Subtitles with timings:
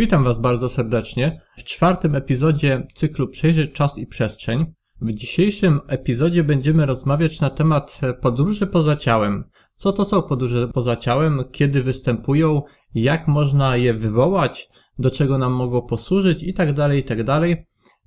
[0.00, 4.66] Witam Was bardzo serdecznie w czwartym epizodzie cyklu Przejrzeć czas i przestrzeń.
[5.00, 9.44] W dzisiejszym epizodzie będziemy rozmawiać na temat podróży poza ciałem.
[9.74, 12.62] Co to są podróże poza ciałem, kiedy występują,
[12.94, 14.68] jak można je wywołać,
[14.98, 16.96] do czego nam mogą posłużyć itd.
[16.96, 17.40] itd.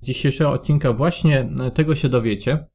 [0.00, 2.66] Z dzisiejszego odcinka właśnie tego się dowiecie.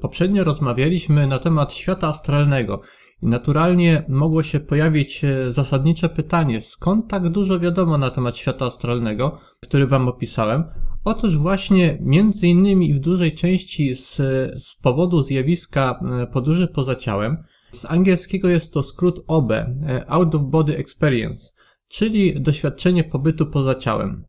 [0.00, 2.80] Poprzednio rozmawialiśmy na temat świata astralnego
[3.22, 8.66] i naturalnie mogło się pojawić e, zasadnicze pytanie, skąd tak dużo wiadomo na temat świata
[8.66, 10.64] astralnego, który Wam opisałem?
[11.04, 14.16] Otóż właśnie między innymi i w dużej części z,
[14.62, 17.36] z powodu zjawiska e, podróży poza ciałem.
[17.70, 19.66] Z angielskiego jest to skrót OB, e,
[20.08, 21.52] Out of Body Experience,
[21.88, 24.24] czyli doświadczenie pobytu poza ciałem.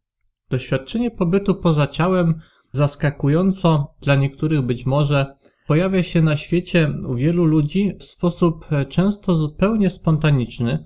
[0.49, 2.39] Doświadczenie pobytu poza ciałem
[2.71, 5.25] zaskakująco dla niektórych być może
[5.69, 10.85] pojawia się na świecie u wielu ludzi w sposób e, często zupełnie spontaniczny.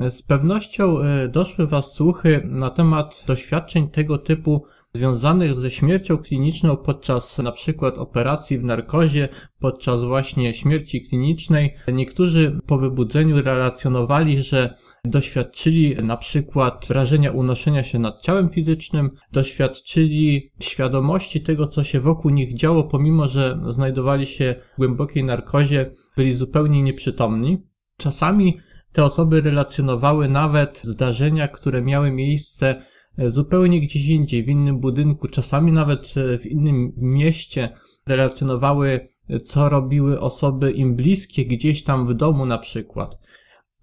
[0.00, 6.18] E, z pewnością e, doszły Was słuchy na temat doświadczeń tego typu związanych ze śmiercią
[6.18, 11.74] kliniczną podczas na przykład operacji w narkozie, podczas właśnie śmierci klinicznej.
[11.92, 20.50] Niektórzy po wybudzeniu relacjonowali, że doświadczyli na przykład wrażenia unoszenia się nad ciałem fizycznym, doświadczyli
[20.60, 26.34] świadomości tego, co się wokół nich działo, pomimo że znajdowali się w głębokiej narkozie, byli
[26.34, 27.62] zupełnie nieprzytomni.
[27.96, 28.58] Czasami
[28.92, 32.82] te osoby relacjonowały nawet zdarzenia, które miały miejsce
[33.18, 37.68] zupełnie gdzieś indziej, w innym budynku, czasami nawet w innym mieście,
[38.06, 39.08] relacjonowały,
[39.44, 43.18] co robiły osoby im bliskie, gdzieś tam w domu na przykład.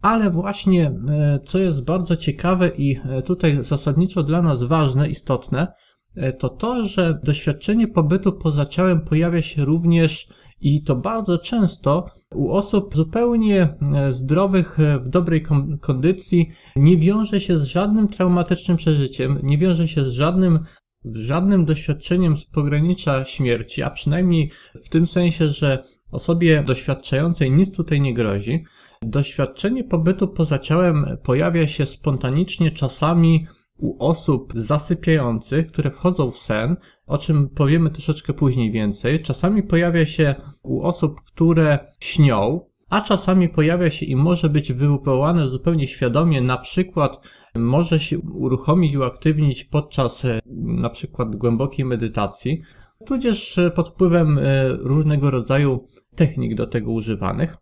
[0.07, 5.67] Ale właśnie, e, co jest bardzo ciekawe i e, tutaj zasadniczo dla nas ważne, istotne,
[6.15, 10.27] e, to to, że doświadczenie pobytu poza ciałem pojawia się również
[10.61, 12.05] i to bardzo często
[12.35, 13.77] u osób zupełnie
[14.09, 15.43] zdrowych, w dobrej
[15.81, 20.59] kondycji, nie wiąże się z żadnym traumatycznym przeżyciem, nie wiąże się z żadnym,
[21.05, 24.51] z żadnym doświadczeniem z pogranicza śmierci, a przynajmniej
[24.85, 28.63] w tym sensie, że osobie doświadczającej nic tutaj nie grozi.
[29.01, 33.47] Doświadczenie pobytu poza ciałem pojawia się spontanicznie czasami
[33.77, 36.75] u osób zasypiających, które wchodzą w sen,
[37.05, 39.21] o czym powiemy troszeczkę później więcej.
[39.21, 42.59] Czasami pojawia się u osób, które śnią,
[42.89, 48.95] a czasami pojawia się i może być wywołane zupełnie świadomie, na przykład może się uruchomić,
[48.95, 52.61] uaktywnić podczas e, na przykład głębokiej medytacji,
[53.05, 57.57] tudzież e, pod wpływem e, różnego rodzaju technik do tego używanych.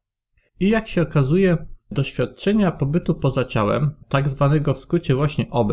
[0.60, 1.58] I jak się okazuje,
[1.92, 5.72] doświadczenia pobytu poza ciałem, tak zwanego w skrócie właśnie OB,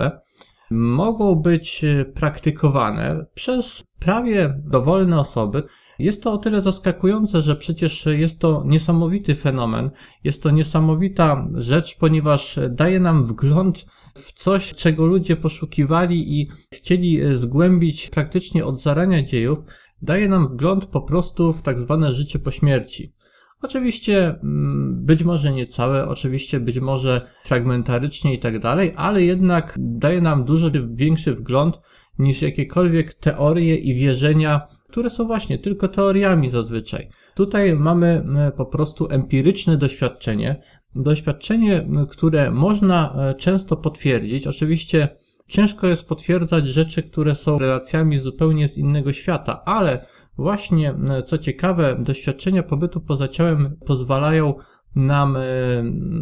[0.71, 5.63] mogą być e, praktykowane przez prawie dowolne osoby.
[5.99, 9.91] Jest to o tyle zaskakujące, że przecież jest to niesamowity fenomen,
[10.25, 17.21] jest to niesamowita rzecz, ponieważ daje nam wgląd w coś, czego ludzie poszukiwali i chcieli
[17.21, 19.59] e, zgłębić praktycznie od zarania dziejów,
[20.03, 23.13] daje nam wgląd po prostu w tak zwane życie po śmierci.
[23.63, 29.79] Oczywiście mm, być może nie całe, oczywiście być może fragmentarycznie i tak dalej, ale jednak
[29.79, 31.81] daje nam dużo większy wgląd
[32.19, 37.09] niż jakiekolwiek teorie i wierzenia, które są właśnie tylko teoriami zazwyczaj.
[37.35, 38.25] Tutaj mamy
[38.57, 40.63] po prostu empiryczne doświadczenie,
[40.95, 44.47] doświadczenie, które można e, często potwierdzić.
[44.47, 45.09] Oczywiście
[45.49, 50.07] ciężko jest potwierdzać rzeczy, które są relacjami zupełnie z innego świata, ale
[50.37, 54.55] Właśnie, e, co ciekawe, doświadczenia pobytu poza ciałem pozwalają
[54.97, 55.41] nam e,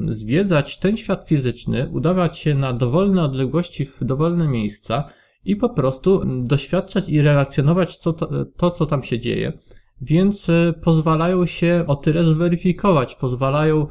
[0.08, 5.04] zwiedzać ten świat fizyczny, udawać się na dowolne odległości w dowolne miejsca
[5.44, 9.52] i po prostu doświadczać i relacjonować co to, to co tam się dzieje.
[10.00, 13.86] Więc e, pozwalają się o tyle zweryfikować, pozwalają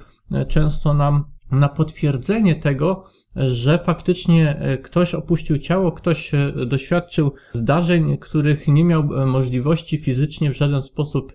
[0.47, 3.03] często nam na potwierdzenie tego,
[3.35, 9.97] że faktycznie e, ktoś opuścił ciało, ktoś e, doświadczył zdarzeń, których nie miał e, możliwości
[9.97, 11.33] fizycznie w żaden sposób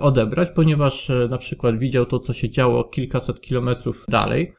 [0.00, 4.54] odebrać, ponieważ na przykład widział to, co się działo kilkaset kilometrów dalej.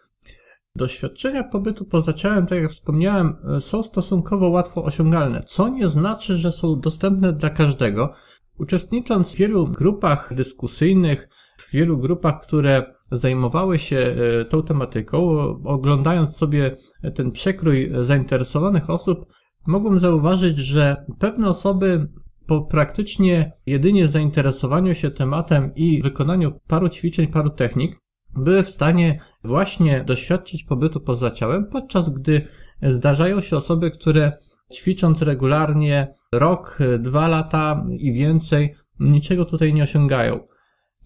[0.75, 6.51] Doświadczenia pobytu poza ciałem, tak jak wspomniałem, są stosunkowo łatwo osiągalne, co nie znaczy, że
[6.51, 8.13] są dostępne dla każdego.
[8.59, 13.97] Uczestnicząc w wielu grupach dyskusyjnych, w wielu grupach, które zajmowały się
[14.41, 15.27] e, tą tematyką,
[15.63, 16.75] oglądając sobie
[17.15, 19.25] ten przekrój zainteresowanych osób,
[19.67, 22.07] mogłem zauważyć, że pewne osoby
[22.47, 27.97] po praktycznie jedynie zainteresowaniu się tematem i wykonaniu paru ćwiczeń, paru technik,
[28.35, 32.47] były w stanie właśnie doświadczyć pobytu poza ciałem, podczas gdy
[32.81, 34.31] zdarzają się osoby, które
[34.73, 40.39] ćwicząc regularnie rok, dwa lata i więcej, niczego tutaj nie osiągają.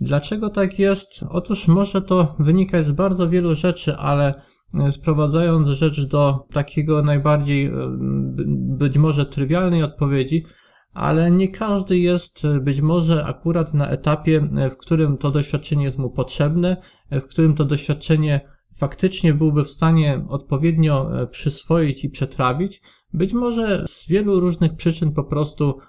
[0.02, 1.26] Dlaczego tak jest?
[1.30, 4.42] Otóż może to wynikać z bardzo wielu rzeczy, ale
[4.92, 7.72] sprowadzając rzecz do takiego najbardziej
[8.78, 10.46] być może trywialnej odpowiedzi,
[10.94, 14.42] ale nie każdy jest być może akurat na etapie,
[14.72, 16.78] w którym to doświadczenie jest mu potrzebne,
[17.12, 18.42] w którym to doświadczenie
[18.78, 22.82] faktycznie byłby w stanie odpowiednio przyswoić i przetrawić.
[23.14, 25.80] Być może z wielu różnych przyczyn po prostu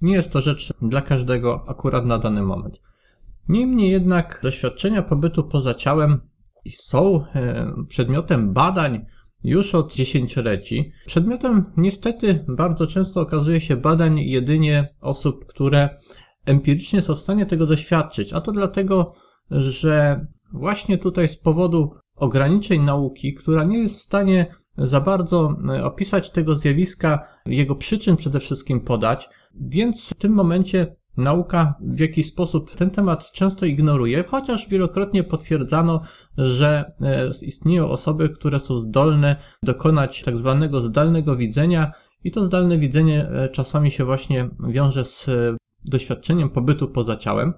[0.00, 2.80] nie jest to rzecz dla każdego akurat na dany moment.
[3.48, 6.20] Niemniej jednak doświadczenia pobytu poza ciałem
[6.70, 9.06] są e, przedmiotem badań
[9.44, 10.92] już od dziesięcioleci.
[11.06, 15.88] Przedmiotem niestety bardzo często okazuje się badań jedynie osób, które
[16.44, 19.14] empirycznie są w stanie tego doświadczyć, a to dlatego,
[19.50, 24.46] że właśnie tutaj z powodu ograniczeń nauki, która nie jest w stanie
[24.78, 30.92] za bardzo e, opisać tego zjawiska, jego przyczyn przede wszystkim podać, więc w tym momencie
[31.16, 36.00] nauka w jakiś sposób ten temat często ignoruje, chociaż wielokrotnie potwierdzano,
[36.38, 41.92] że e, istnieją osoby, które są zdolne dokonać tak zwanego zdalnego widzenia
[42.24, 45.30] i to zdalne widzenie e, czasami się właśnie wiąże z
[45.84, 47.52] doświadczeniem pobytu poza ciałem.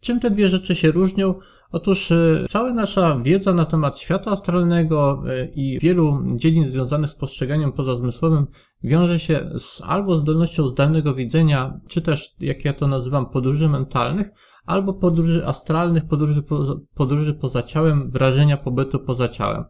[0.00, 1.34] Czym te dwie rzeczy się różnią?
[1.72, 7.14] Otóż e, cała nasza wiedza na temat świata astralnego e, i wielu dziedzin związanych z
[7.14, 8.46] postrzeganiem pozazmysłowym
[8.84, 14.30] wiąże się z albo zdolnością zdalnego widzenia, czy też, jak ja to nazywam, podróży mentalnych,
[14.66, 19.64] albo podróży astralnych, podróży, poza, podróży poza ciałem, wrażenia pobytu poza ciałem.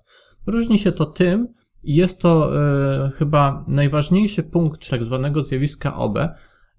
[0.47, 1.49] Różni się to tym,
[1.83, 6.19] i jest to e, chyba najważniejszy punkt tak zwanego zjawiska OB,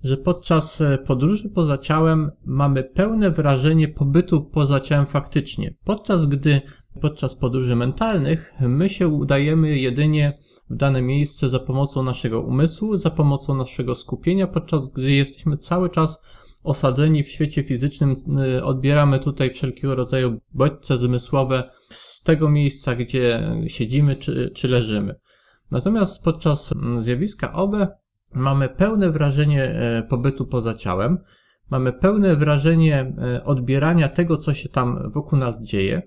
[0.04, 6.62] że podczas e, podróży poza ciałem mamy pełne wrażenie pobytu poza ciałem faktycznie, podczas gdy
[7.02, 10.38] podczas podróży mentalnych my się udajemy jedynie
[10.70, 15.90] w dane miejsce za pomocą naszego umysłu, za pomocą naszego skupienia, podczas gdy jesteśmy cały
[15.90, 16.20] czas
[16.64, 23.56] osadzeni w świecie fizycznym, e, odbieramy tutaj wszelkiego rodzaju bodźce zmysłowe z tego miejsca, gdzie
[23.68, 25.16] siedzimy czy, czy leżymy.
[25.72, 27.76] Natomiast podczas zjawiska OB
[28.36, 31.18] mamy pełne wrażenie e, pobytu poza ciałem,
[31.70, 36.02] mamy pełne wrażenie e, odbierania tego, co się tam wokół nas dzieje.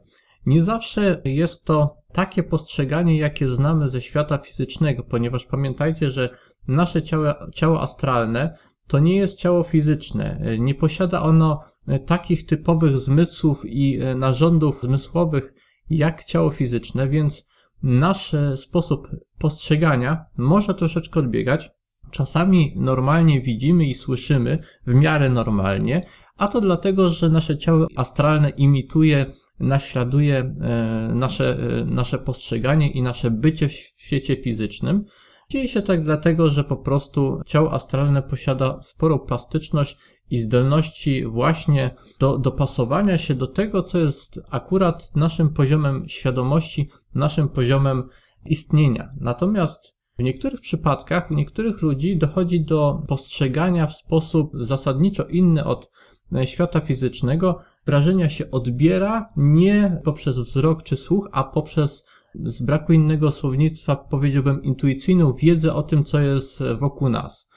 [0.47, 6.31] Nie zawsze jest to takie postrzeganie, jakie znamy ze świata fizycznego, ponieważ pamiętajcie, że
[6.69, 8.59] nasze ciało, ciało astralne
[8.89, 10.39] to nie jest ciało fizyczne.
[10.41, 11.61] E, nie posiada ono
[12.07, 15.55] takich typowych zmysłów i narządów zmysłowych
[15.91, 17.49] jak ciało fizyczne, więc
[17.83, 19.09] nasz sposób
[19.39, 21.71] postrzegania może troszeczkę odbiegać.
[22.11, 26.07] Czasami normalnie widzimy i słyszymy w miarę normalnie,
[26.37, 29.27] a to dlatego, że nasze ciało astralne imituje,
[29.61, 35.05] naśladuje e, nasze, e, nasze postrzeganie i nasze bycie w świecie fizycznym.
[35.51, 39.99] Dzieje się tak dlatego, że po prostu ciało astralne posiada sporą plastyczność
[40.31, 47.49] i zdolności właśnie do dopasowania się do tego, co jest akurat naszym poziomem świadomości, naszym
[47.49, 48.09] poziomem
[48.45, 49.13] istnienia.
[49.21, 55.91] Natomiast w niektórych przypadkach u niektórych ludzi dochodzi do postrzegania w sposób zasadniczo inny od
[56.35, 57.59] e, świata fizycznego.
[57.87, 62.07] Wrażenia się odbiera nie poprzez wzrok czy słuch, a poprzez
[62.45, 67.49] z braku innego słownictwa powiedziałbym intuicyjną wiedzę o tym, co jest wokół nas.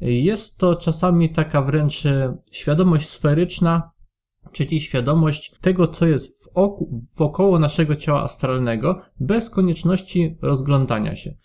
[0.00, 3.90] Jest to czasami taka wręcz e, świadomość sferyczna,
[4.52, 11.36] czyli świadomość tego, co jest w oku, wokoło naszego ciała astralnego, bez konieczności rozglądania się.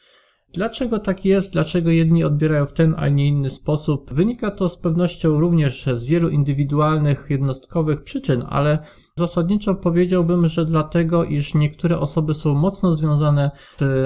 [0.53, 1.53] Dlaczego tak jest?
[1.53, 4.13] Dlaczego jedni odbierają w ten, a nie inny sposób?
[4.13, 8.79] Wynika to z pewnością również z wielu indywidualnych, jednostkowych przyczyn, ale
[9.15, 13.51] zasadniczo powiedziałbym, że dlatego, iż niektóre osoby są mocno związane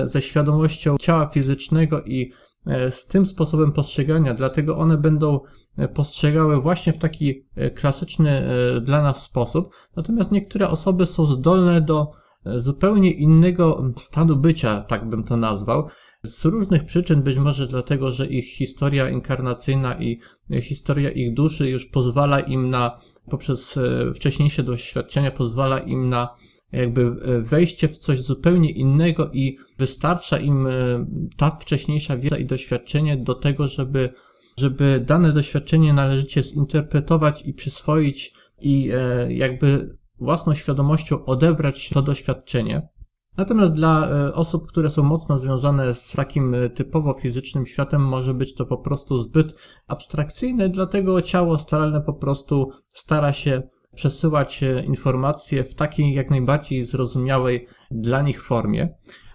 [0.03, 2.31] ze świadomością ciała fizycznego i
[2.67, 5.39] e, z tym sposobem postrzegania, dlatego one będą
[5.77, 8.47] e, postrzegały właśnie w taki e, klasyczny
[8.81, 9.69] dla nas sposób.
[9.95, 12.11] Natomiast niektóre osoby są zdolne do
[12.55, 15.87] zupełnie innego stanu bycia, tak bym to nazwał.
[16.25, 20.19] Z różnych przyczyn, być może dlatego, że ich historia inkarnacyjna i
[20.61, 26.27] historia ich duszy już pozwala im na, poprzez e, wcześniejsze doświadczenia, pozwala im na
[26.71, 30.71] jakby e, wejście w coś zupełnie innego i wystarcza im e,
[31.37, 34.09] ta wcześniejsza wiedza i doświadczenie do tego, żeby,
[34.59, 38.89] żeby dane doświadczenie należycie zinterpretować i przyswoić i
[39.29, 42.87] jakby własną świadomością odebrać to doświadczenie.
[43.37, 48.33] Natomiast dla e, osób, które są mocno związane z takim e, typowo fizycznym światem, może
[48.33, 49.55] być to po prostu zbyt
[49.87, 53.63] abstrakcyjne, dlatego ciało astralne po prostu stara się
[53.95, 58.89] przesyłać e, informacje w takiej jak najbardziej zrozumiałej dla nich formie.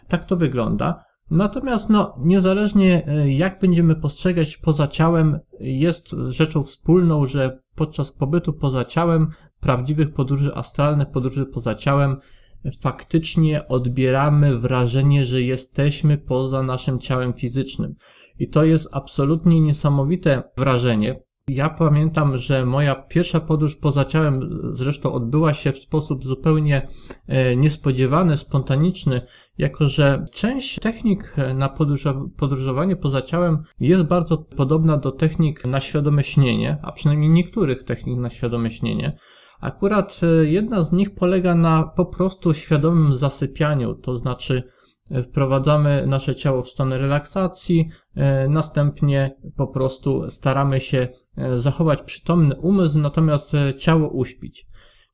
[0.09, 1.05] Tak to wygląda.
[1.31, 8.85] Natomiast no, niezależnie jak będziemy postrzegać poza ciałem, jest rzeczą wspólną, że podczas pobytu poza
[8.85, 9.29] ciałem,
[9.61, 12.17] prawdziwych podróży astralnych, podróży poza ciałem,
[12.81, 17.95] faktycznie odbieramy wrażenie, że jesteśmy poza naszym ciałem fizycznym.
[18.39, 21.21] I to jest absolutnie niesamowite wrażenie.
[21.49, 26.89] Ja pamiętam, że moja pierwsza podróż poza ciałem zresztą odbyła się w sposób zupełnie
[27.27, 29.21] e, niespodziewany, spontaniczny,
[29.59, 31.69] jako że część technik na
[32.37, 38.19] podróżowanie poza ciałem jest bardzo podobna do technik na świadome śnienie, a przynajmniej niektórych technik
[38.19, 39.19] na świadome śnienie.
[39.61, 44.63] Akurat e, jedna z nich polega na po prostu świadomym zasypianiu, to znaczy
[45.11, 51.09] e, wprowadzamy nasze ciało w stan relaksacji, e, następnie po prostu staramy się
[51.55, 54.67] zachować przytomny umysł, natomiast ciało uśpić.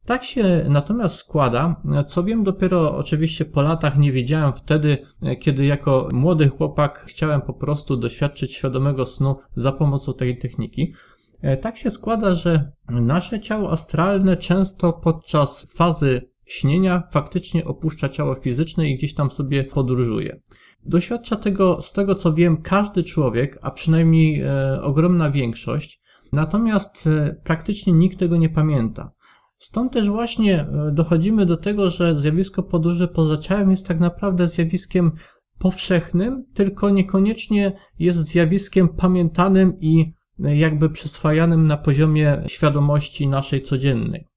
[0.06, 4.98] Tak się natomiast składa, co wiem dopiero oczywiście po latach, nie wiedziałem wtedy,
[5.40, 10.92] kiedy jako młody chłopak chciałem po prostu doświadczyć świadomego snu za pomocą tej techniki.
[11.40, 18.34] E, tak się składa, że nasze ciało astralne często podczas fazy śnienia faktycznie opuszcza ciało
[18.34, 20.40] fizyczne i gdzieś tam sobie podróżuje.
[20.84, 26.00] Doświadcza tego, z tego co wiem, każdy człowiek, a przynajmniej e, ogromna większość,
[26.32, 29.10] natomiast e, praktycznie nikt tego nie pamięta.
[29.58, 34.48] Stąd też właśnie e, dochodzimy do tego, że zjawisko podróży poza ciałem jest tak naprawdę
[34.48, 35.12] zjawiskiem
[35.58, 44.28] powszechnym, tylko niekoniecznie jest zjawiskiem pamiętanym i jakby przyswajanym na poziomie świadomości naszej codziennej.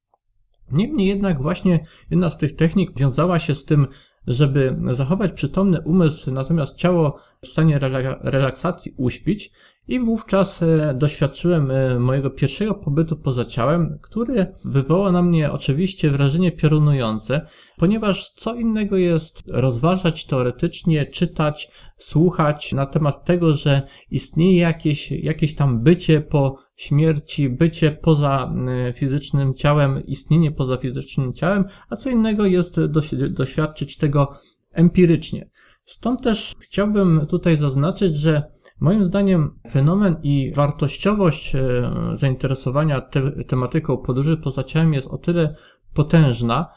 [0.71, 1.79] Niemniej jednak właśnie
[2.11, 3.87] jedna z tych technik wiązała się z tym,
[4.27, 7.79] żeby zachować przytomny umysł, natomiast ciało w stanie
[8.21, 9.51] relaksacji uśpić
[9.89, 16.11] i wówczas e, doświadczyłem e, mojego pierwszego pobytu poza ciałem, który wywołał na mnie oczywiście
[16.11, 17.41] wrażenie piorunujące,
[17.77, 23.81] ponieważ co innego jest rozważać teoretycznie, czytać, słuchać na temat tego, że
[24.11, 31.33] istnieje jakieś, jakieś tam bycie po śmierci, bycie poza e, fizycznym ciałem, istnienie poza fizycznym
[31.33, 32.85] ciałem, a co innego jest
[33.29, 34.33] doświadczyć tego
[34.71, 35.49] empirycznie.
[35.85, 38.43] Stąd też chciałbym tutaj zaznaczyć, że
[38.79, 45.55] Moim zdaniem fenomen i wartościowość e, zainteresowania te, tematyką podróży poza ciałem jest o tyle
[45.93, 46.67] potężna,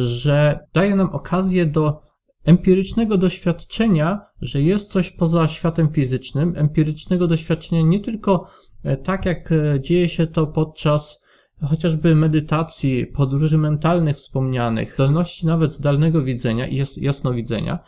[0.00, 2.02] że daje nam okazję do
[2.44, 8.48] empirycznego doświadczenia, że jest coś poza światem fizycznym, empirycznego doświadczenia nie tylko
[8.84, 11.24] e, tak, jak e, dzieje się to podczas
[11.62, 17.78] chociażby medytacji, podróży mentalnych wspomnianych, zdolności nawet zdalnego widzenia i jasnowidzenia,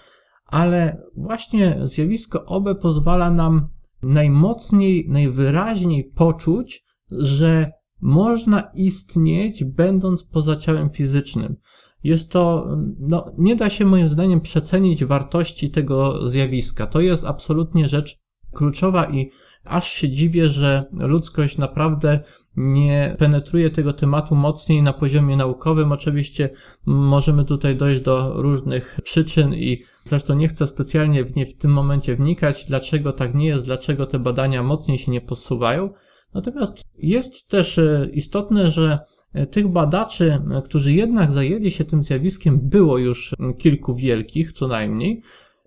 [0.46, 3.68] ale właśnie zjawisko OBE pozwala nam
[4.02, 11.56] najmocniej, najwyraźniej poczuć, że można istnieć będąc poza ciałem fizycznym.
[12.04, 16.86] Jest to, no, nie da się moim zdaniem przecenić wartości tego zjawiska.
[16.86, 18.18] To jest absolutnie rzecz
[18.52, 19.30] kluczowa i
[19.66, 22.20] aż się dziwię, że ludzkość naprawdę
[22.56, 25.92] nie penetruje tego tematu mocniej na poziomie naukowym.
[25.92, 26.50] Oczywiście
[26.86, 31.72] możemy tutaj dojść do różnych przyczyn i zresztą nie chcę specjalnie w nie w tym
[31.72, 35.90] momencie wnikać, dlaczego tak nie jest, dlaczego te badania mocniej się nie posuwają.
[36.34, 38.98] Natomiast jest też e, istotne, że
[39.32, 44.68] e, tych badaczy, e, którzy jednak zajęli się tym zjawiskiem, było już kilku wielkich, co
[44.68, 45.22] najmniej.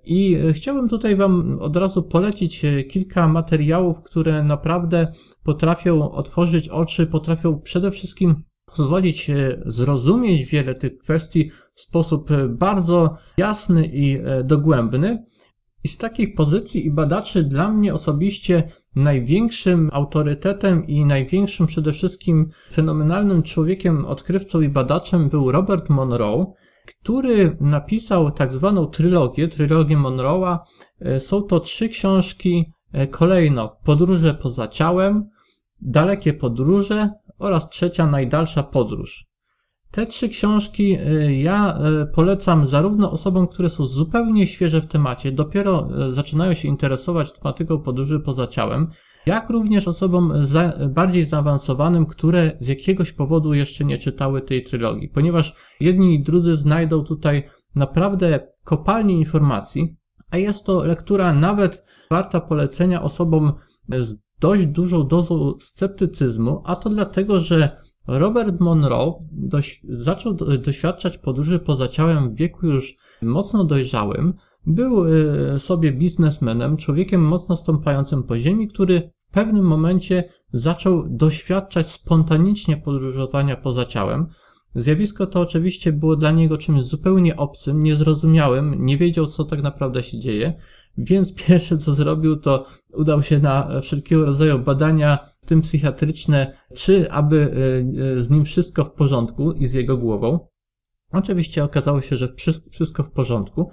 [0.10, 5.12] I e, chciałbym tutaj Wam od razu polecić e, kilka materiałów, które naprawdę
[5.44, 13.18] potrafią otworzyć oczy, potrafią przede wszystkim pozwolić e, zrozumieć wiele tych kwestii w sposób bardzo
[13.38, 15.26] jasny i dogłębny.
[15.84, 18.64] I z takich pozycji i badaczy dla mnie osobiście
[18.96, 26.54] największym autorytetem i największym przede wszystkim fenomenalnym człowiekiem, odkrywcą i badaczem był Robert Monroe,
[26.90, 30.58] który napisał tak zwaną trylogię, trylogię Monroe'a.
[31.00, 35.30] E, są to trzy książki e, kolejno Podróże poza ciałem,
[35.82, 39.26] Dalekie podróże oraz trzecia Najdalsza podróż.
[39.92, 41.80] Te trzy książki e, ja
[42.14, 48.20] polecam zarówno osobom, które są zupełnie świeże w temacie, dopiero zaczynają się interesować tematyką podróży
[48.20, 48.88] poza ciałem,
[49.26, 55.10] jak również osobom za, bardziej zaawansowanym, które z jakiegoś powodu jeszcze nie czytały tej trylogii,
[55.10, 57.44] ponieważ jedni i drudzy znajdą tutaj
[57.76, 59.96] naprawdę kopalnie informacji,
[60.32, 63.54] a jest to lektura nawet warta polecenia osobom
[63.98, 70.34] z dość dużą dozą sceptycyzmu, a to dlatego, że Robert Monroe doś zaczął
[70.66, 74.34] doświadczać podróży poza ciałem w wieku już mocno dojrzałym,
[74.66, 81.92] był y, sobie biznesmenem, człowiekiem mocno stąpającym po ziemi, który w pewnym momencie zaczął doświadczać
[81.92, 84.28] spontanicznie podróżowania poza ciałem.
[84.76, 90.04] Zjawisko to oczywiście było dla niego czymś zupełnie obcym, niezrozumiałym, nie wiedział co tak naprawdę
[90.04, 90.54] się dzieje,
[90.98, 97.12] więc pierwsze co zrobił to udał się na wszelkiego rodzaju badania, w tym psychiatryczne, czy
[97.12, 97.36] aby
[98.18, 100.48] y, z nim wszystko w porządku i z jego głową.
[101.12, 102.34] Oczywiście okazało się, że
[102.72, 103.72] wszystko w porządku.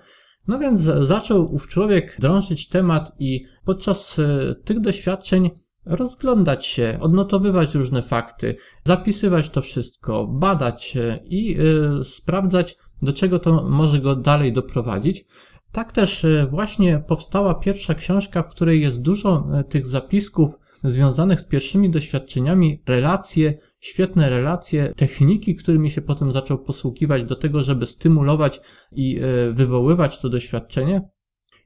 [0.49, 5.50] No więc zaczął ów człowiek drążyć temat i podczas e, tych doświadczeń
[5.87, 11.57] rozglądać się, odnotowywać różne fakty, zapisywać to wszystko, badać i
[12.00, 15.25] y, sprawdzać, do czego to może go dalej doprowadzić.
[15.73, 21.45] Tak też y, właśnie powstała pierwsza książka, w której jest dużo tych zapisków związanych z
[21.45, 28.61] pierwszymi doświadczeniami, relacje, świetne relacje, techniki, którymi się potem zaczął posługiwać do tego, żeby stymulować
[28.92, 29.21] i
[29.52, 31.09] wywoływać to doświadczenie.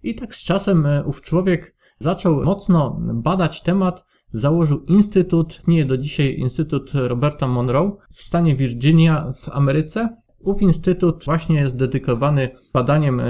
[0.03, 6.37] I tak z czasem ów człowiek zaczął mocno badać temat, założył instytut, nie do dzisiaj
[6.39, 10.17] Instytut Roberta Monroe w stanie Virginia w Ameryce.
[10.39, 13.23] Ów instytut właśnie jest dedykowany badaniem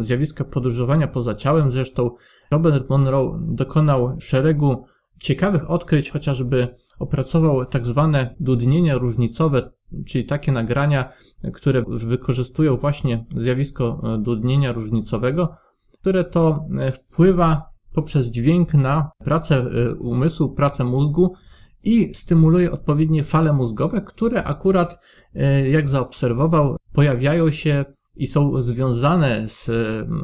[0.00, 1.70] zjawiska podróżowania poza ciałem.
[1.70, 2.10] Zresztą
[2.50, 4.84] Robert Monroe dokonał szeregu
[5.20, 6.68] ciekawych odkryć, chociażby
[6.98, 9.70] opracował tak zwane dudnienia różnicowe,
[10.06, 11.12] czyli takie nagrania,
[11.52, 15.56] które wykorzystują właśnie zjawisko e, dudnienia różnicowego,
[15.92, 21.34] które to e, wpływa poprzez dźwięk na pracę y, umysłu, pracę mózgu
[21.84, 24.98] i stymuluje odpowiednie fale mózgowe, które akurat,
[25.70, 27.84] jak zaobserwował, pojawiają się
[28.18, 29.70] i są związane z,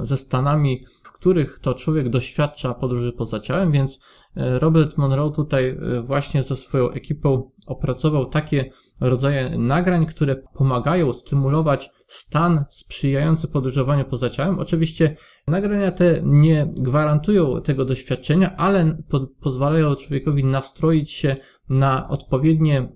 [0.02, 4.00] ze stanami, w których to człowiek doświadcza podróży poza ciałem, więc e,
[4.36, 11.90] Robert Monroe tutaj e, właśnie ze swoją ekipą opracował takie rodzaje nagrań, które pomagają stymulować
[12.06, 14.58] stan sprzyjający podróżowaniu poza ciałem.
[14.58, 21.36] Oczywiście nagrania te nie gwarantują tego doświadczenia, ale po pozwalają człowiekowi nastroić się
[21.68, 22.88] na odpowiednie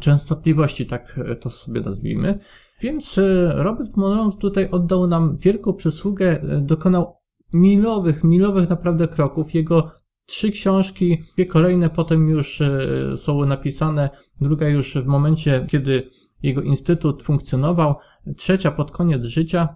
[0.00, 2.38] częstotliwości, tak to sobie nazwijmy.
[2.82, 7.16] Więc e, Robert Monroe tutaj oddał nam wielką przysługę, e, dokonał
[7.52, 9.54] milowych, milowych naprawdę kroków.
[9.54, 9.90] Jego
[10.26, 14.10] trzy książki, dwie kolejne potem już e, są napisane,
[14.40, 16.08] druga już w momencie, kiedy
[16.42, 17.94] jego instytut funkcjonował,
[18.36, 19.68] trzecia pod koniec życia.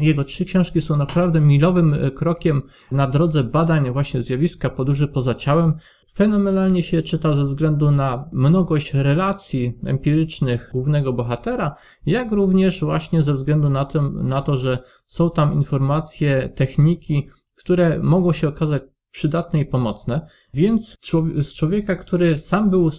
[0.00, 5.74] Jego trzy książki są naprawdę milowym krokiem na drodze badań właśnie zjawiska podróży poza ciałem.
[6.14, 13.34] Fenomenalnie się czyta ze względu na mnogość relacji empirycznych głównego bohatera, jak również właśnie ze
[13.34, 19.60] względu na, tym, na to, że są tam informacje, techniki, które mogą się okazać przydatne
[19.60, 20.26] i pomocne.
[20.54, 20.98] Więc
[21.42, 22.90] z człowieka, który sam był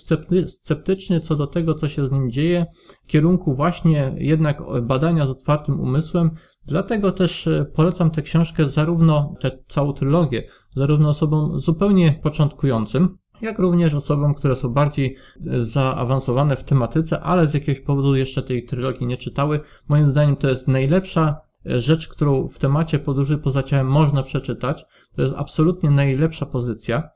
[0.48, 2.66] sceptyczny co do tego, co się z nim dzieje,
[3.04, 6.32] w kierunku właśnie jednak badania z otwartym umysłem,
[6.66, 10.44] dlatego też e, polecam tę książkę zarówno, tę całą trylogię,
[10.76, 15.16] zarówno osobom zupełnie początkującym, jak również osobom, które są bardziej
[15.48, 19.60] e, zaawansowane w tematyce, ale z jakiegoś powodu jeszcze tej trylogii nie czytały.
[19.88, 24.86] Moim zdaniem to jest najlepsza rzecz, którą w temacie podróży poza ciałem można przeczytać.
[25.16, 27.10] To jest absolutnie najlepsza pozycja.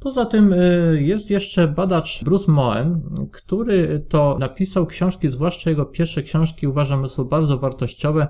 [0.00, 3.02] Poza tym y, jest jeszcze badacz Bruce Moen,
[3.32, 8.28] który to napisał książki, zwłaszcza jego pierwsze książki uważam, są bardzo wartościowe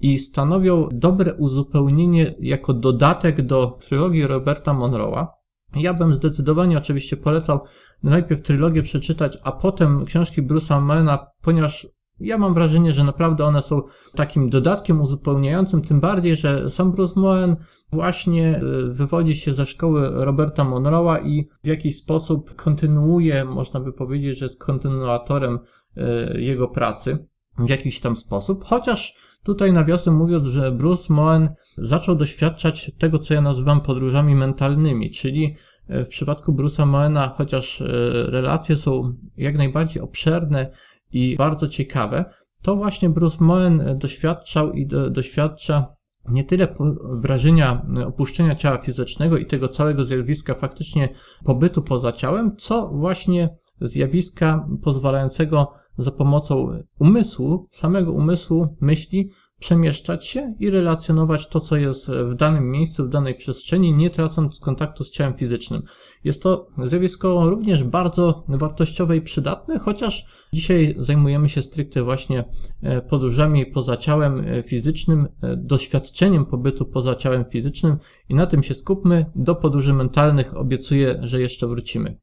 [0.00, 5.26] i stanowią dobre uzupełnienie jako dodatek do trylogii Roberta Monroe'a.
[5.74, 7.60] Ja bym zdecydowanie oczywiście polecał
[8.02, 11.86] najpierw trylogię przeczytać, a potem książki Bruce'a Moena, ponieważ
[12.20, 13.82] ja mam wrażenie, że naprawdę one są
[14.14, 17.56] takim dodatkiem uzupełniającym, tym bardziej, że sam Bruce Moen
[17.92, 23.92] właśnie e, wywodzi się ze szkoły Roberta Monroe'a i w jakiś sposób kontynuuje, można by
[23.92, 25.58] powiedzieć, że jest kontynuatorem
[25.96, 27.26] e, jego pracy
[27.58, 33.34] w jakiś tam sposób, chociaż tutaj nawiasem mówiąc, że Bruce Moen zaczął doświadczać tego, co
[33.34, 35.56] ja nazywam podróżami mentalnymi, czyli
[35.88, 37.82] e, w przypadku Bruce'a Moena, chociaż
[38.26, 40.70] relacje są jak najbardziej obszerne,
[41.12, 42.24] i bardzo ciekawe,
[42.62, 45.94] to właśnie Bruce Moen doświadczał i do, doświadcza
[46.28, 46.74] nie tyle
[47.12, 51.08] wrażenia opuszczenia ciała fizycznego i tego całego zjawiska faktycznie
[51.44, 55.66] pobytu poza ciałem, co właśnie zjawiska pozwalającego
[55.98, 56.68] za pomocą
[56.98, 63.08] umysłu, samego umysłu, myśli, przemieszczać się i relacjonować to, co jest w danym miejscu, w
[63.08, 65.82] danej przestrzeni, nie tracąc kontaktu z ciałem fizycznym.
[66.24, 72.44] Jest to zjawisko również bardzo wartościowe i przydatne, chociaż dzisiaj zajmujemy się stricte właśnie
[72.82, 77.96] e, podróżami poza ciałem e, fizycznym, e, doświadczeniem pobytu poza ciałem fizycznym
[78.28, 79.26] i na tym się skupmy.
[79.36, 82.18] Do podróży mentalnych obiecuję, że jeszcze wrócimy.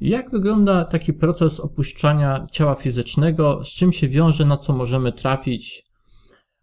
[0.00, 5.85] Jak wygląda taki proces opuszczania ciała fizycznego, z czym się wiąże, na co możemy trafić,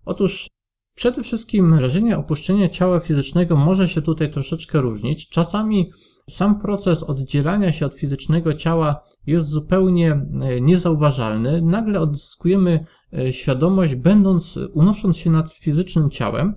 [0.05, 0.47] Otóż
[0.95, 5.29] przede wszystkim wrażenie opuszczenia ciała fizycznego może się tutaj troszeczkę różnić.
[5.29, 5.91] Czasami
[6.29, 11.61] sam proces oddzielania się od fizycznego ciała jest zupełnie e, niezauważalny.
[11.61, 16.55] Nagle odzyskujemy e, świadomość, będąc, unosząc się nad fizycznym ciałem,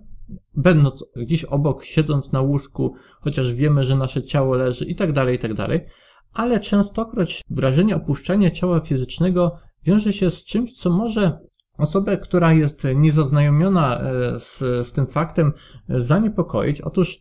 [0.54, 5.36] będąc gdzieś obok, siedząc na łóżku, chociaż wiemy, że nasze ciało leży i tak dalej,
[5.36, 5.80] i tak dalej.
[6.32, 11.38] Ale częstokroć wrażenie opuszczenia ciała fizycznego wiąże się z czymś, co może
[11.78, 14.00] osobę, która jest niezaznajomiona
[14.38, 15.52] z, z tym faktem,
[15.88, 16.80] zaniepokoić.
[16.80, 17.20] Otóż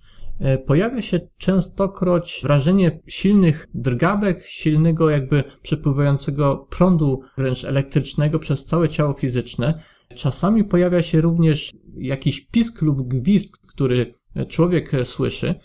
[0.65, 9.13] pojawia się częstokroć wrażenie silnych drgawek, silnego jakby przepływającego prądu wręcz elektrycznego przez całe ciało
[9.13, 9.83] fizyczne.
[10.15, 14.13] Czasami pojawia się również jakiś pisk lub gwizd, który
[14.47, 15.55] człowiek słyszy.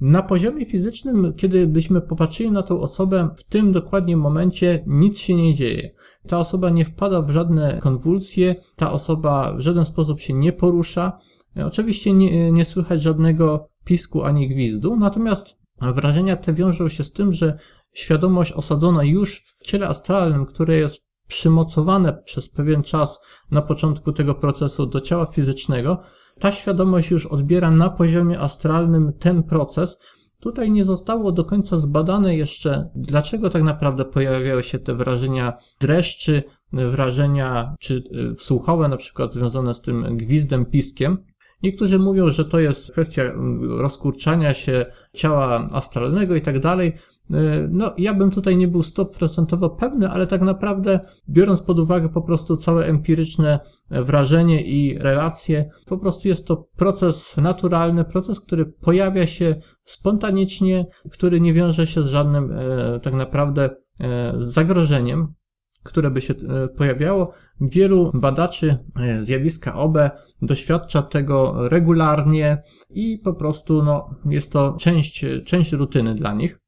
[0.00, 5.34] Na poziomie fizycznym, kiedy byśmy popatrzyli na tą osobę, w tym dokładnie momencie nic się
[5.34, 5.90] nie dzieje.
[6.28, 11.18] Ta osoba nie wpada w żadne konwulsje, ta osoba w żaden sposób się nie porusza.
[11.66, 17.32] Oczywiście nie, nie słychać żadnego pisku ani gwizdu, natomiast wrażenia te wiążą się z tym,
[17.32, 17.58] że
[17.92, 24.34] świadomość osadzona już w ciele astralnym, które jest przymocowane przez pewien czas na początku tego
[24.34, 26.02] procesu do ciała fizycznego,
[26.40, 29.98] ta świadomość już odbiera na poziomie astralnym ten proces.
[30.40, 36.42] Tutaj nie zostało do końca zbadane jeszcze, dlaczego tak naprawdę pojawiają się te wrażenia dreszczy,
[36.72, 38.02] wrażenia czy
[38.36, 41.18] wsłuchowe, na przykład związane z tym gwizdem, piskiem.
[41.62, 46.92] Niektórzy mówią, że to jest kwestia mm, rozkurczania się ciała astralnego i tak dalej.
[47.30, 52.08] E, no, ja bym tutaj nie był 100% pewny, ale tak naprawdę, biorąc pod uwagę
[52.08, 58.66] po prostu całe empiryczne wrażenie i relacje, po prostu jest to proces naturalny, proces, który
[58.66, 65.34] pojawia się spontanicznie, który nie wiąże się z żadnym e, tak naprawdę e, zagrożeniem,
[65.82, 66.34] które by się
[66.76, 67.32] pojawiało.
[67.60, 68.78] Wielu badaczy
[69.20, 69.98] zjawiska OB
[70.42, 76.58] doświadcza tego regularnie i po prostu no, jest to część, część rutyny dla nich.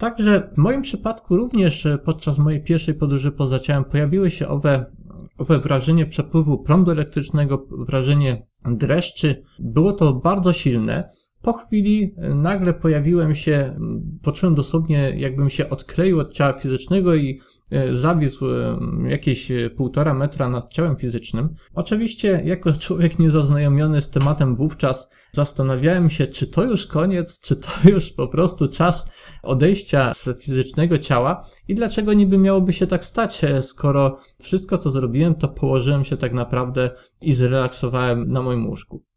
[0.00, 4.86] Także w moim przypadku również e, podczas mojej pierwszej podróży poza ciałem pojawiły się owe,
[5.38, 9.42] owe wrażenie przepływu prądu elektrycznego, wrażenie dreszczy.
[9.58, 11.10] Było to bardzo silne.
[11.42, 13.76] Po chwili e, nagle pojawiłem się,
[14.22, 17.40] poczułem dosłownie jakbym się odkleił od ciała fizycznego i
[17.90, 18.78] zawisł e,
[19.08, 21.54] jakieś e, półtora metra nad ciałem fizycznym.
[21.74, 27.68] Oczywiście, jako człowiek niezaznajomiony z tematem wówczas, zastanawiałem się, czy to już koniec, czy to
[27.90, 29.10] już po prostu czas
[29.42, 35.34] odejścia z fizycznego ciała i dlaczego niby miałoby się tak stać, skoro wszystko, co zrobiłem,
[35.34, 39.09] to położyłem się tak naprawdę i zrelaksowałem na moim łóżku.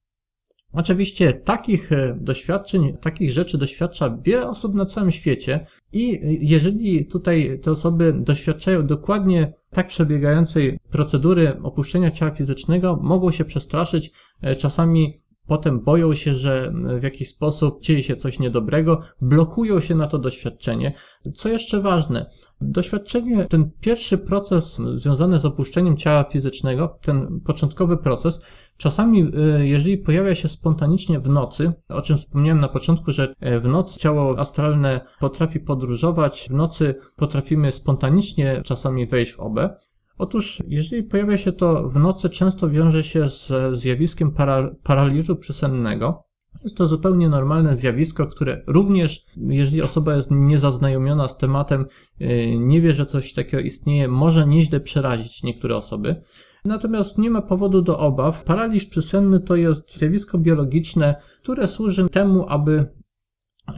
[0.73, 5.59] Oczywiście takich e, doświadczeń, takich rzeczy doświadcza wiele osób na całym świecie
[5.93, 13.45] i jeżeli tutaj te osoby doświadczają dokładnie tak przebiegającej procedury opuszczenia ciała fizycznego, mogą się
[13.45, 19.79] przestraszyć, e, czasami potem boją się, że w jakiś sposób dzieje się coś niedobrego, blokują
[19.79, 20.93] się na to doświadczenie.
[21.35, 22.29] Co jeszcze ważne,
[22.61, 28.41] doświadczenie, ten pierwszy proces związany z opuszczeniem ciała fizycznego, ten początkowy proces,
[28.77, 33.59] Czasami, e, jeżeli pojawia się spontanicznie w nocy, o czym wspomniałem na początku, że e,
[33.59, 39.75] w nocy ciało astralne potrafi podróżować, w nocy potrafimy spontanicznie czasami wejść w obę.
[40.17, 46.21] Otóż, jeżeli pojawia się to w nocy, często wiąże się z zjawiskiem para paraliżu przysennego.
[46.63, 51.85] Jest to zupełnie normalne zjawisko, które również, jeżeli osoba jest niezaznajomiona z tematem,
[52.19, 56.21] e, nie wie, że coś takiego istnieje, może nieźle przerazić niektóre osoby.
[56.65, 58.43] Natomiast nie ma powodu do obaw.
[58.43, 62.85] Paraliż przysenny to jest zjawisko biologiczne, które służy temu, aby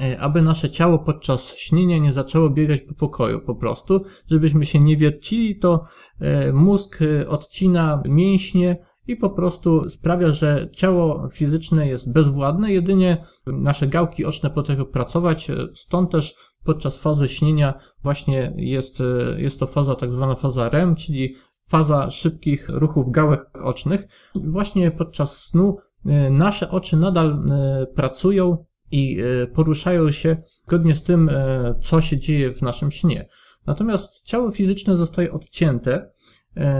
[0.02, 4.80] e, aby nasze ciało podczas śnienia nie zaczęło biegać po pokoju po prostu, żebyśmy się
[4.80, 5.86] nie wiercili, to
[6.20, 13.26] e, mózg e, odcina mięśnie i po prostu sprawia, że ciało fizyczne jest bezwładne, jedynie
[13.48, 19.04] nasze gałki oczne potrafią pracować, stąd też podczas fazy śnienia właśnie jest,
[19.38, 21.36] jest to faza tak zwana faza REM, czyli
[21.68, 24.08] faza szybkich ruchów gałek ocznych.
[24.36, 31.04] Właśnie podczas snu e, nasze oczy nadal e, pracują i e, poruszają się zgodnie z
[31.04, 31.32] tym,
[31.80, 33.30] co się dzieje w naszym śnie.
[33.68, 36.12] Natomiast ciało fizyczne zostaje odcięte,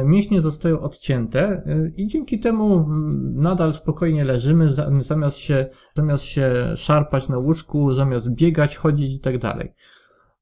[0.06, 1.64] mięśnie zostają odcięte
[1.98, 2.86] i dzięki temu
[3.34, 4.70] nadal spokojnie leżymy,
[5.00, 9.74] zamiast się, zamiast się szarpać na łóżku, zamiast biegać, chodzić i tak dalej.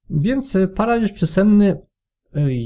[0.10, 1.82] Więc paraliż przesenny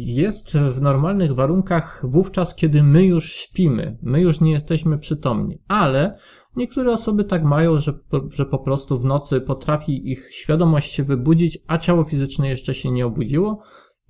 [0.05, 6.17] jest w normalnych warunkach wówczas, kiedy my już śpimy, my już nie jesteśmy przytomni, ale
[6.55, 7.93] niektóre osoby tak mają, że,
[8.29, 12.91] że po prostu w nocy potrafi ich świadomość się wybudzić, a ciało fizyczne jeszcze się
[12.91, 13.61] nie obudziło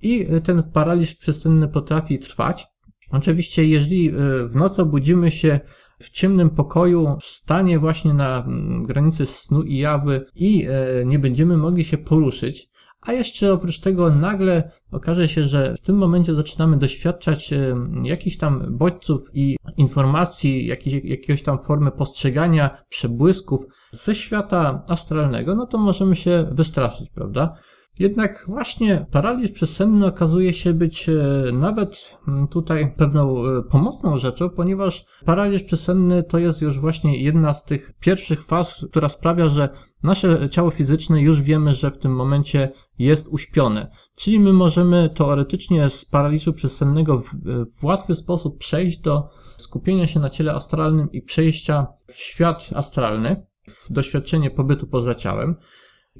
[0.02, 2.66] i ten paraliż przesenny potrafi trwać.
[3.10, 4.12] Oczywiście, jeżeli e,
[4.48, 5.60] w nocy obudzimy się
[5.98, 11.18] w ciemnym pokoju, w stanie właśnie na mm, granicy snu i jawy i e, nie
[11.18, 12.67] będziemy mogli się poruszyć,
[13.00, 17.54] a jeszcze oprócz tego nagle okaże się, że w tym momencie zaczynamy doświadczać
[18.02, 25.66] jakichś tam bodźców i informacji, jakiej, jakiegoś tam formy postrzegania, przebłysków ze świata astralnego, no
[25.66, 27.56] to możemy się wystraszyć, prawda?
[27.98, 31.12] Jednak właśnie paraliż przesenny okazuje się być e,
[31.52, 37.54] nawet mm, tutaj pewną e, pomocną rzeczą, ponieważ paraliż przesenny to jest już właśnie jedna
[37.54, 39.68] z tych pierwszych faz, która sprawia, że
[40.02, 43.90] nasze ciało fizyczne już wiemy, że w tym momencie jest uśpione.
[44.16, 47.30] Czyli my możemy teoretycznie z paraliżu przesennego w,
[47.80, 53.46] w łatwy sposób przejść do skupienia się na ciele astralnym i przejścia w świat astralny,
[53.68, 55.56] w doświadczenie pobytu poza ciałem.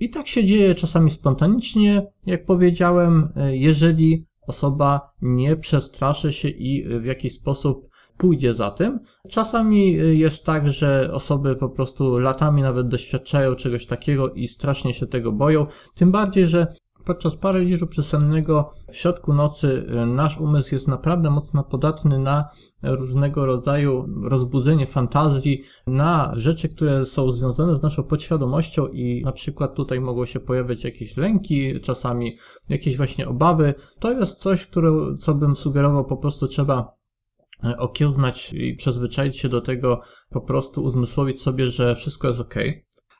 [0.00, 6.98] I tak się dzieje czasami spontanicznie, jak powiedziałem, e, jeżeli osoba nie przestraszy się i
[7.00, 9.00] w jakiś sposób pójdzie za tym.
[9.28, 14.94] Czasami e, jest tak, że osoby po prostu latami nawet doświadczają czegoś takiego i strasznie
[14.94, 15.66] się tego boją.
[15.94, 16.66] Tym bardziej, że
[17.08, 22.50] podczas paraliżu przesennego w środku nocy e, nasz umysł jest naprawdę mocno podatny na
[22.82, 29.74] różnego rodzaju rozbudzenie fantazji, na rzeczy, które są związane z naszą podświadomością i na przykład
[29.74, 32.36] tutaj mogą się pojawiać jakieś lęki, czasami
[32.68, 33.74] jakieś właśnie obawy.
[33.98, 36.96] To jest coś, które, co bym sugerował, po prostu trzeba
[37.64, 42.54] e, okiełznać i przyzwyczaić się do tego, po prostu uzmysłowić sobie, że wszystko jest ok.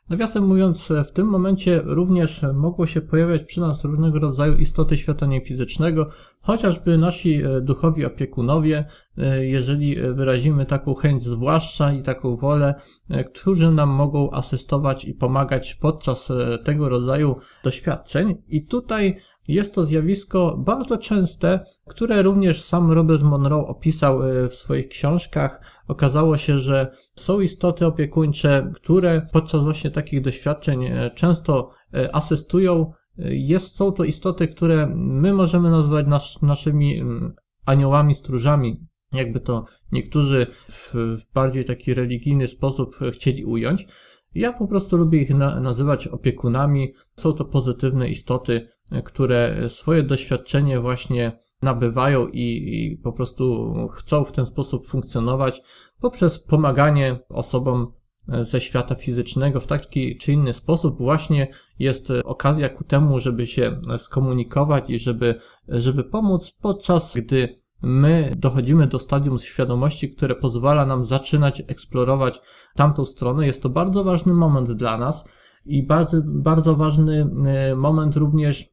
[0.08, 5.26] Nawiasem mówiąc, w tym momencie również mogło się pojawiać przy nas różnego rodzaju istoty świata
[5.26, 8.84] niefizycznego, chociażby nasi e, duchowi opiekunowie,
[9.18, 12.74] e, jeżeli wyrazimy taką chęć zwłaszcza i taką wolę,
[13.10, 16.32] e, którzy nam mogą asystować i pomagać podczas
[16.64, 18.42] tego rodzaju doświadczeń.
[18.48, 24.54] I tutaj jest to zjawisko bardzo częste, które również sam Robert Monroe opisał e, w
[24.54, 25.60] swoich książkach.
[25.88, 32.92] Okazało się, że są istoty opiekuńcze, które podczas właśnie takich doświadczeń e, często e, asystują.
[33.30, 37.34] Jest, są to istoty, które my możemy nazwać nas, naszymi mm,
[37.66, 40.94] aniołami, stróżami, jakby to niektórzy w
[41.34, 43.86] bardziej taki religijny sposób chcieli ująć.
[44.34, 46.94] Ja po prostu lubię ich na nazywać opiekunami.
[47.16, 48.68] Są to pozytywne istoty,
[49.04, 55.62] które swoje doświadczenie właśnie nabywają i, i, po prostu chcą w ten sposób funkcjonować
[56.00, 57.92] poprzez pomaganie osobom
[58.40, 61.48] ze świata fizycznego w taki czy inny sposób właśnie
[61.78, 65.34] jest okazja ku temu, żeby się skomunikować i żeby,
[65.68, 72.40] żeby pomóc podczas gdy my dochodzimy do stadium świadomości, które pozwala nam zaczynać eksplorować
[72.74, 73.46] tamtą stronę.
[73.46, 75.28] Jest to bardzo ważny moment dla nas
[75.68, 78.70] i bardzo, bardzo ważny e, moment również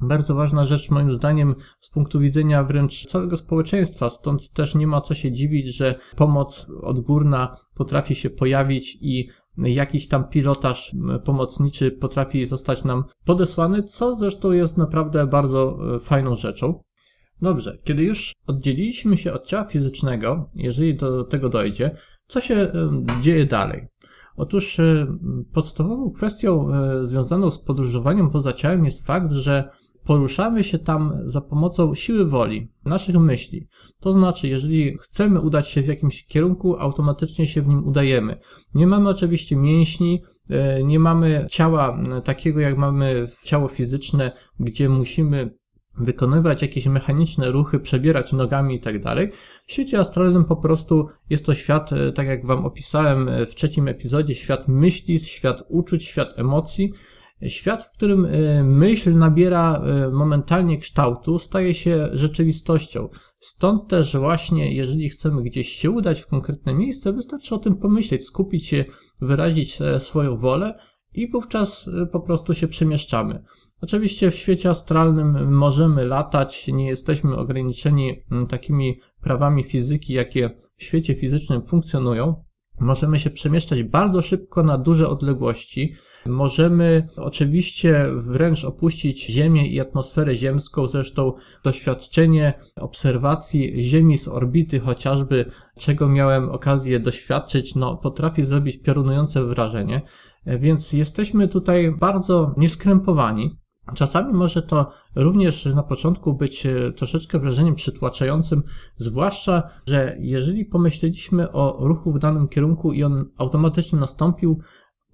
[0.00, 5.00] bardzo ważna rzecz moim zdaniem z punktu widzenia wręcz całego społeczeństwa, stąd też nie ma
[5.00, 10.94] co się dziwić, że pomoc odgórna potrafi się pojawić i jakiś tam pilotaż
[11.24, 16.82] pomocniczy potrafi zostać nam podesłany, co zresztą jest naprawdę bardzo e, fajną rzeczą.
[17.42, 21.96] Dobrze, kiedy już oddzieliliśmy się od ciała fizycznego, jeżeli do tego dojdzie,
[22.26, 22.72] co się
[23.22, 23.86] dzieje dalej?
[24.36, 25.06] Otóż e,
[25.52, 29.70] podstawową kwestią e, związaną z podróżowaniem poza ciałem jest fakt, że
[30.04, 33.68] poruszamy się tam za pomocą siły woli, naszych myśli.
[34.00, 38.40] To znaczy, jeżeli chcemy udać się w jakimś kierunku, automatycznie się w nim udajemy.
[38.74, 45.54] Nie mamy oczywiście mięśni, e, nie mamy ciała takiego, jak mamy ciało fizyczne, gdzie musimy
[45.98, 49.28] wykonywać jakieś mechaniczne ruchy, przebierać nogami i tak dalej.
[49.66, 53.54] W świecie astralnym po prostu jest to świat, e, tak jak Wam opisałem e, w
[53.54, 56.92] trzecim epizodzie, świat myśli, świat uczuć, świat emocji.
[57.46, 59.82] Świat, w którym e, myśl nabiera
[60.12, 63.08] momentalnie kształtu, staje się rzeczywistością.
[63.38, 68.24] Stąd też właśnie, jeżeli chcemy gdzieś się udać w konkretne miejsce, wystarczy o tym pomyśleć,
[68.24, 68.84] skupić się,
[69.20, 70.78] wyrazić swoją wolę
[71.14, 73.44] i wówczas po prostu się przemieszczamy.
[73.80, 80.82] Oczywiście w świecie astralnym możemy latać, nie jesteśmy ograniczeni mm, takimi prawami fizyki, jakie w
[80.82, 82.44] świecie fizycznym funkcjonują.
[82.80, 85.94] Możemy się przemieszczać bardzo szybko na duże odległości.
[86.26, 90.86] Możemy oczywiście wręcz opuścić Ziemię i atmosferę ziemską.
[90.86, 91.32] Zresztą
[91.64, 100.02] doświadczenie obserwacji Ziemi z orbity, chociażby czego miałem okazję doświadczyć, no, potrafi zrobić piorunujące wrażenie.
[100.46, 103.58] Więc jesteśmy tutaj bardzo nieskrępowani.
[103.94, 108.62] Czasami może to również na początku być e, troszeczkę wrażeniem przytłaczającym,
[108.96, 114.60] zwłaszcza, że jeżeli pomyśleliśmy o ruchu w danym kierunku i on automatycznie nastąpił,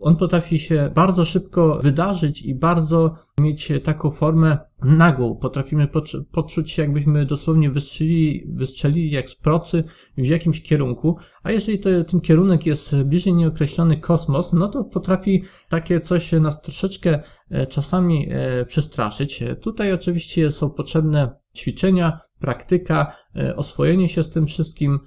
[0.02, 5.36] on potrafi się bardzo szybko wydarzyć i bardzo mieć taką formę nagłą.
[5.36, 5.88] Potrafimy
[6.32, 9.84] poczuć się, jakbyśmy dosłownie wystrzelili, wystrzelili jak z procy
[10.18, 15.42] w jakimś kierunku, a jeżeli to, ten kierunek jest bliżej nieokreślony kosmos, no to potrafi
[15.68, 19.44] takie coś nas troszeczkę e, czasami e, przestraszyć.
[19.60, 24.98] Tutaj oczywiście są potrzebne ćwiczenia, praktyka, e, oswojenie się z tym wszystkim,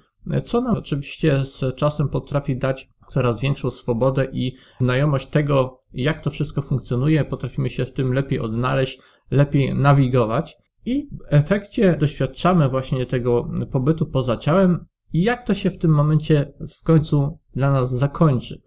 [0.44, 6.30] co nam oczywiście z czasem potrafi dać coraz większą swobodę i znajomość tego, jak to
[6.30, 8.98] wszystko funkcjonuje, potrafimy się w tym lepiej odnaleźć,
[9.30, 15.70] lepiej nawigować i w efekcie doświadczamy właśnie tego pobytu poza ciałem i jak to się
[15.70, 18.62] w tym momencie w końcu dla nas zakończy.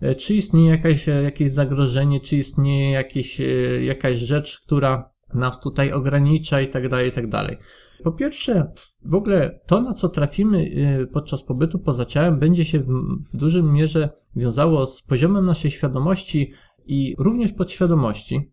[0.00, 3.44] E, czy istnieje e, jakieś zagrożenie, czy istnieje jakieś, e,
[3.84, 7.56] jakaś rzecz, która nas tutaj ogranicza i tak dalej, i tak dalej.
[8.02, 8.72] Po pierwsze,
[9.04, 10.70] w ogóle to, na co trafimy
[11.12, 12.88] podczas pobytu poza ciałem, będzie się w,
[13.34, 16.52] dużym mierze wiązało z poziomem naszej świadomości
[16.86, 18.52] i również podświadomości.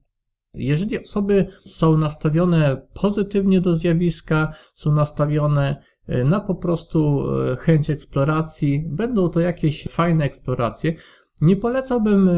[0.53, 5.83] Jeżeli osoby są nastawione pozytywnie do zjawiska, są nastawione
[6.25, 7.23] na po prostu
[7.59, 10.95] chęć eksploracji, będą to jakieś fajne eksploracje,
[11.41, 12.33] nie polecałbym e,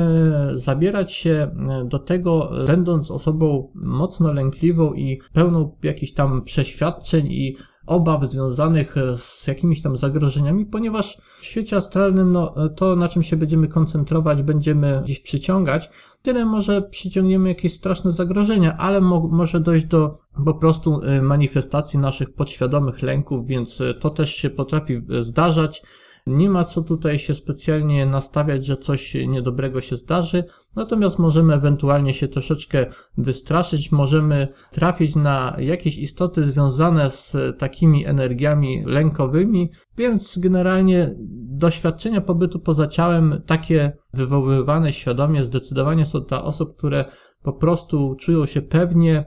[0.54, 7.56] zabierać się e, do tego, będąc osobą mocno lękliwą i pełną jakichś tam przeświadczeń i
[7.86, 13.24] obaw związanych e, z jakimiś tam zagrożeniami, ponieważ w świecie astralnym no, to, na czym
[13.24, 15.90] się będziemy koncentrować, będziemy gdzieś przyciągać,
[16.22, 22.34] tyle może przyciągniemy jakieś straszne zagrożenia, ale mo może dojść do po prostu manifestacji naszych
[22.34, 25.84] podświadomych lęków, więc to też się potrafi zdarzać.
[26.28, 30.44] Nie ma co tutaj się specjalnie nastawiać, że coś niedobrego się zdarzy,
[30.76, 32.86] natomiast możemy ewentualnie się troszeczkę
[33.18, 41.16] wystraszyć, możemy trafić na jakieś istoty związane z takimi energiami lękowymi, więc generalnie
[41.58, 47.06] doświadczenia pobytu poza ciałem, takie wywoływane świadomie, zdecydowanie są dla osób, które
[47.42, 49.26] po prostu czują się pewnie,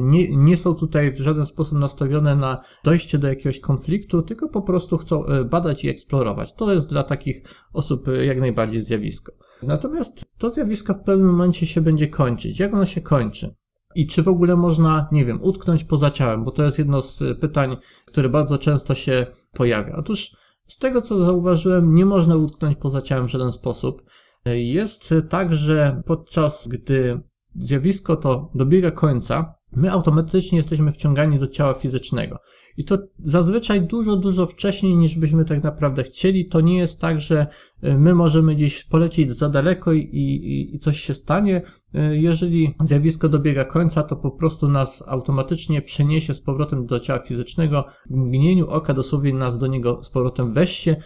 [0.00, 4.62] nie, nie są tutaj w żaden sposób nastawione na dojście do jakiegoś konfliktu, tylko po
[4.62, 6.54] prostu chcą e, badać i eksplorować.
[6.54, 9.32] To jest dla takich osób e, jak najbardziej zjawisko.
[9.62, 12.60] Natomiast to zjawisko w pewnym momencie się będzie kończyć.
[12.60, 13.54] Jak ono się kończy?
[13.94, 16.44] I czy w ogóle można, nie wiem, utknąć poza ciałem?
[16.44, 19.96] Bo to jest jedno z pytań, które bardzo często się pojawia.
[19.96, 24.02] Otóż z tego co zauważyłem, nie można utknąć poza ciałem w żaden sposób.
[24.46, 27.20] Jest tak, że podczas gdy
[27.56, 32.38] zjawisko to dobiega końca, my automatycznie jesteśmy wciągani do ciała fizycznego.
[32.76, 36.46] I to zazwyczaj dużo, dużo wcześniej niż byśmy tak naprawdę chcieli.
[36.46, 37.46] To nie jest tak, że
[37.82, 41.62] e, my możemy gdzieś polecieć za daleko i, i, i coś się stanie.
[41.94, 47.18] E, jeżeli zjawisko dobiega końca, to po prostu nas automatycznie przeniesie z powrotem do ciała
[47.18, 47.84] fizycznego.
[48.10, 50.96] W mgnieniu oka dosłownie nas do niego z powrotem weźcie.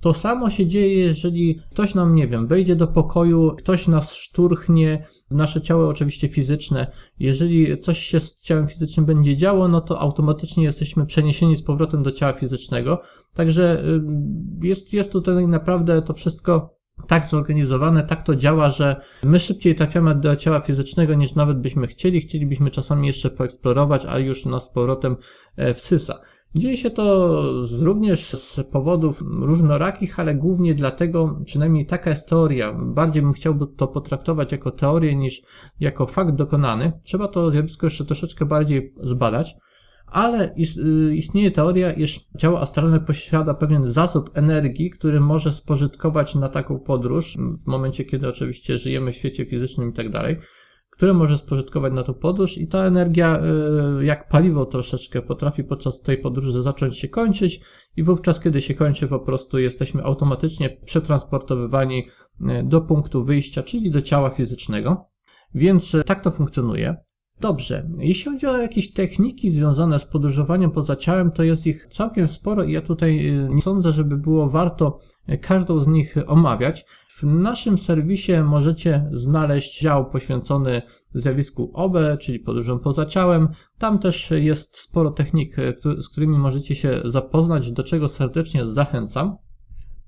[0.00, 5.06] To samo się dzieje, jeżeli ktoś nam, nie wiem, wejdzie do pokoju, ktoś nas szturchnie,
[5.30, 6.92] nasze ciało oczywiście fizyczne.
[7.18, 12.02] Jeżeli coś się z ciałem fizycznym będzie działo, no to automatycznie jesteśmy przeniesieni z powrotem
[12.02, 13.00] do ciała fizycznego.
[13.34, 19.40] Także y, jest, jest tutaj naprawdę to wszystko tak zorganizowane, tak to działa, że my
[19.40, 22.20] szybciej trafiamy do ciała fizycznego niż nawet byśmy chcieli.
[22.20, 25.16] Chcielibyśmy czasami jeszcze poeksplorować, a już nas z powrotem
[25.56, 26.20] e, wsysa.
[26.54, 27.34] Dzieje się to
[27.82, 33.88] również z powodów różnorakich, ale głównie dlatego, przynajmniej taka jest teoria, bardziej bym chciał to
[33.88, 35.42] potraktować jako teorię niż
[35.80, 36.92] jako fakt dokonany.
[37.02, 39.56] Trzeba to zjawisko jeszcze troszeczkę bardziej zbadać,
[40.06, 46.48] ale y, istnieje teoria, iż ciało astralne posiada pewien zasób energii, który może spożytkować na
[46.48, 50.36] taką podróż, w momencie kiedy oczywiście żyjemy w świecie fizycznym i tak dalej
[50.98, 53.40] które może spożytkować na tą podróż i ta energia
[54.00, 57.60] y, jak paliwo troszeczkę potrafi podczas tej podróży zacząć się kończyć
[57.96, 62.08] i wówczas kiedy się kończy po prostu jesteśmy automatycznie przetransportowywani
[62.40, 65.08] y, do punktu wyjścia, czyli do ciała fizycznego.
[65.54, 66.96] Więc y, tak to funkcjonuje.
[67.40, 72.28] Dobrze, jeśli chodzi o jakieś techniki związane z podróżowaniem poza ciałem, to jest ich całkiem
[72.28, 74.98] sporo i ja tutaj nie sądzę, żeby było warto
[75.40, 76.84] każdą z nich omawiać.
[77.18, 80.82] W naszym serwisie możecie znaleźć dział poświęcony
[81.14, 83.48] zjawisku OB, czyli podróżom poza ciałem.
[83.78, 85.56] Tam też jest sporo technik,
[85.98, 89.36] z którymi możecie się zapoznać, do czego serdecznie zachęcam.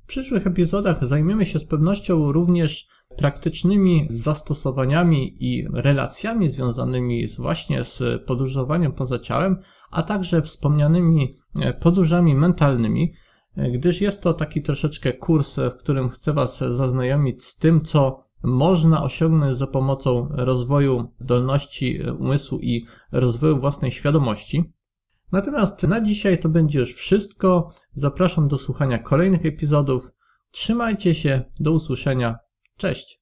[0.05, 8.23] W przyszłych epizodach zajmiemy się z pewnością również praktycznymi zastosowaniami i relacjami związanymi właśnie z
[8.27, 9.57] podróżowaniem poza ciałem,
[9.91, 11.37] a także wspomnianymi
[11.81, 13.13] podróżami mentalnymi
[13.73, 19.03] gdyż jest to taki troszeczkę kurs, w którym chcę Was zaznajomić z tym, co można
[19.03, 24.73] osiągnąć za pomocą rozwoju zdolności umysłu i rozwoju własnej świadomości.
[25.33, 27.71] Natomiast na dzisiaj to będzie już wszystko.
[27.93, 30.13] Zapraszam do słuchania kolejnych epizodów.
[30.51, 32.39] Trzymajcie się, do usłyszenia.
[32.77, 33.19] Cześć!